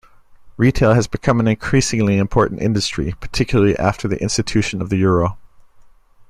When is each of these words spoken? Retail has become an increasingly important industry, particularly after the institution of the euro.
Retail 0.57 0.95
has 0.95 1.05
become 1.05 1.39
an 1.39 1.47
increasingly 1.47 2.17
important 2.17 2.59
industry, 2.63 3.13
particularly 3.19 3.77
after 3.77 4.07
the 4.07 4.19
institution 4.19 4.81
of 4.81 4.89
the 4.89 4.97
euro. 4.97 5.37